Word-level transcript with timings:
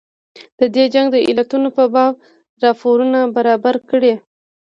د 0.59 0.61
دې 0.75 0.85
جنګ 0.93 1.07
د 1.11 1.17
علتونو 1.27 1.69
په 1.77 1.83
باب 1.93 2.13
راپورونه 2.63 3.19
برابر 3.35 3.75
کړي. 3.89 4.13